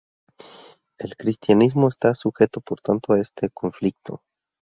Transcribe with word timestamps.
El 0.97 1.15
cristianismo 1.15 1.87
está 1.87 2.15
sujeto 2.15 2.59
por 2.59 2.81
tanto 2.81 3.13
a 3.13 3.19
este 3.19 3.51
conflicto. 3.51 4.23